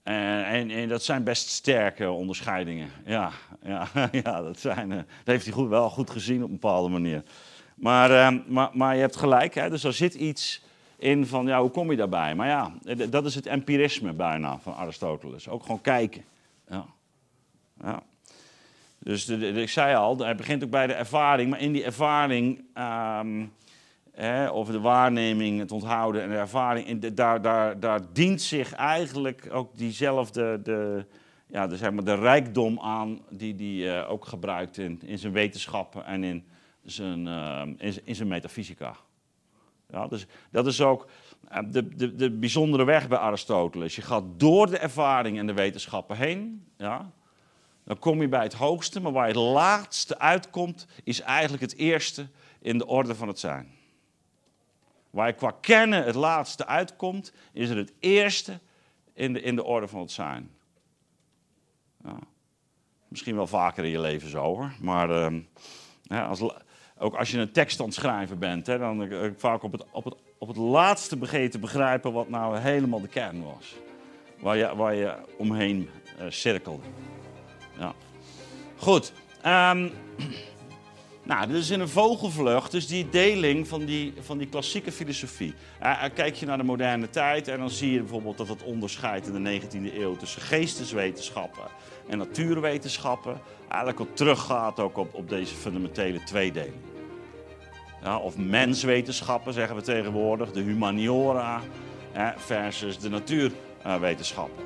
En, 0.02 0.70
en, 0.70 0.88
dat 0.88 1.02
zijn 1.02 1.24
best 1.24 1.48
sterke 1.48 2.10
onderscheidingen. 2.10 2.90
Ja, 3.06 3.30
ja, 3.62 3.88
ja 4.24 4.42
dat, 4.42 4.58
zijn, 4.58 4.88
dat 4.88 5.06
heeft 5.24 5.44
hij 5.44 5.54
goed, 5.54 5.68
wel 5.68 5.90
goed 5.90 6.10
gezien 6.10 6.42
op 6.42 6.48
een 6.48 6.58
bepaalde 6.58 6.88
manier. 6.88 7.22
Maar, 7.74 8.10
uh, 8.10 8.40
maar, 8.46 8.70
maar 8.72 8.94
je 8.94 9.00
hebt 9.00 9.16
gelijk, 9.16 9.54
hè? 9.54 9.70
dus 9.70 9.84
er 9.84 9.92
zit 9.92 10.14
iets 10.14 10.63
in 11.04 11.26
van, 11.26 11.46
ja, 11.46 11.60
hoe 11.60 11.70
kom 11.70 11.90
je 11.90 11.96
daarbij? 11.96 12.34
Maar 12.34 12.46
ja, 12.46 12.72
dat 13.08 13.24
is 13.24 13.34
het 13.34 13.46
empirisme 13.46 14.12
bijna 14.12 14.58
van 14.58 14.74
Aristoteles. 14.74 15.48
Ook 15.48 15.62
gewoon 15.62 15.80
kijken. 15.80 16.24
Ja. 16.68 16.86
ja. 17.82 18.02
Dus 18.98 19.28
ik 19.28 19.68
zei 19.68 19.96
al, 19.96 20.18
hij 20.18 20.34
begint 20.34 20.64
ook 20.64 20.70
bij 20.70 20.86
de 20.86 20.92
ervaring, 20.92 21.50
maar 21.50 21.60
in 21.60 21.72
die 21.72 21.84
ervaring, 21.84 22.64
um, 23.18 23.52
hè, 24.12 24.48
of 24.48 24.68
de 24.68 24.80
waarneming, 24.80 25.58
het 25.58 25.72
onthouden 25.72 26.22
en 26.22 26.28
de 26.28 26.36
ervaring, 26.36 27.06
daar, 27.14 27.42
daar, 27.42 27.80
daar 27.80 28.00
dient 28.12 28.42
zich 28.42 28.72
eigenlijk 28.72 29.48
ook 29.52 29.76
diezelfde, 29.76 30.62
de, 30.62 31.06
ja, 31.46 31.66
de, 31.66 31.76
zeg 31.76 31.90
maar, 31.90 32.04
de 32.04 32.14
rijkdom 32.14 32.80
aan 32.80 33.20
die 33.30 33.54
hij 33.54 33.98
uh, 33.98 34.10
ook 34.10 34.24
gebruikt 34.24 34.78
in, 34.78 35.00
in 35.04 35.18
zijn 35.18 35.32
wetenschappen 35.32 36.04
en 36.04 36.24
in 36.24 36.44
zijn, 36.84 37.26
in, 37.78 37.94
in 38.04 38.14
zijn 38.14 38.28
metafysica. 38.28 38.96
Ja, 39.94 40.06
dus 40.06 40.26
dat 40.50 40.66
is 40.66 40.80
ook 40.80 41.08
eh, 41.48 41.62
de, 41.66 41.88
de, 41.88 42.14
de 42.14 42.30
bijzondere 42.30 42.84
weg 42.84 43.08
bij 43.08 43.18
Aristoteles. 43.18 43.96
Je 43.96 44.02
gaat 44.02 44.24
door 44.36 44.70
de 44.70 44.78
ervaring 44.78 45.38
en 45.38 45.46
de 45.46 45.52
wetenschappen 45.52 46.16
heen. 46.16 46.66
Ja, 46.76 47.10
dan 47.84 47.98
kom 47.98 48.20
je 48.20 48.28
bij 48.28 48.42
het 48.42 48.52
hoogste, 48.52 49.00
maar 49.00 49.12
waar 49.12 49.28
je 49.28 49.32
het 49.32 49.52
laatste 49.52 50.18
uitkomt, 50.18 50.86
is 51.04 51.20
eigenlijk 51.20 51.62
het 51.62 51.76
eerste 51.76 52.28
in 52.60 52.78
de 52.78 52.86
orde 52.86 53.14
van 53.14 53.28
het 53.28 53.38
zijn. 53.38 53.72
Waar 55.10 55.26
je 55.26 55.32
qua 55.32 55.56
kennen 55.60 56.04
het 56.04 56.14
laatste 56.14 56.66
uitkomt, 56.66 57.32
is 57.52 57.68
er 57.70 57.76
het 57.76 57.92
eerste 57.98 58.60
in 59.12 59.32
de, 59.32 59.40
in 59.40 59.56
de 59.56 59.64
orde 59.64 59.88
van 59.88 60.00
het 60.00 60.10
zijn. 60.10 60.50
Ja. 62.04 62.18
Misschien 63.08 63.36
wel 63.36 63.46
vaker 63.46 63.84
in 63.84 63.90
je 63.90 64.00
leven 64.00 64.28
zo 64.28 64.42
hoor. 64.42 64.72
Maar 64.80 65.32
ja, 66.02 66.26
als, 66.26 66.40
ook 67.04 67.14
als 67.14 67.30
je 67.30 67.38
een 67.38 67.52
tekst 67.52 67.80
aan 67.80 67.86
het 67.86 67.94
schrijven 67.94 68.38
bent, 68.38 68.66
hè, 68.66 68.78
dan 68.78 69.02
uh, 69.02 69.30
vaak 69.36 69.62
op 69.62 69.72
het, 69.72 69.84
op, 69.90 70.04
het, 70.04 70.14
op 70.38 70.48
het 70.48 70.56
laatste 70.56 71.16
begin 71.16 71.50
te 71.50 71.58
begrijpen 71.58 72.12
wat 72.12 72.28
nou 72.28 72.58
helemaal 72.58 73.00
de 73.00 73.08
kern 73.08 73.42
was. 73.42 73.74
Waar 74.38 74.56
je, 74.56 74.76
waar 74.76 74.94
je 74.94 75.14
omheen 75.38 75.90
uh, 76.18 76.24
cirkelde. 76.28 76.82
Ja. 77.78 77.92
Goed. 78.76 79.12
Um, 79.46 79.90
nou, 81.30 81.46
dit 81.46 81.56
is 81.56 81.70
in 81.70 81.80
een 81.80 81.88
vogelvlucht, 81.88 82.70
dus 82.70 82.86
die 82.86 83.08
deling 83.08 83.68
van 83.68 83.84
die, 83.84 84.14
van 84.20 84.38
die 84.38 84.48
klassieke 84.48 84.92
filosofie. 84.92 85.54
Uh, 85.82 86.02
kijk 86.14 86.34
je 86.34 86.46
naar 86.46 86.58
de 86.58 86.64
moderne 86.64 87.10
tijd 87.10 87.48
en 87.48 87.58
dan 87.58 87.70
zie 87.70 87.92
je 87.92 87.98
bijvoorbeeld 87.98 88.38
dat 88.38 88.48
het 88.48 88.62
onderscheid 88.62 89.26
in 89.26 89.42
de 89.42 89.60
19e 89.60 89.94
eeuw 89.94 90.16
tussen 90.16 90.42
geesteswetenschappen 90.42 91.64
en 92.08 92.18
natuurwetenschappen 92.18 93.40
eigenlijk 93.68 93.98
al 93.98 94.14
teruggaat 94.14 94.80
ook 94.80 94.96
op, 94.96 95.14
op 95.14 95.28
deze 95.28 95.54
fundamentele 95.54 96.22
tweedeling. 96.22 96.93
Ja, 98.04 98.18
of 98.18 98.38
menswetenschappen 98.38 99.52
zeggen 99.52 99.76
we 99.76 99.82
tegenwoordig, 99.82 100.52
de 100.52 100.60
humaniora 100.60 101.60
versus 102.36 102.98
de 102.98 103.08
natuurwetenschappen. 103.08 104.64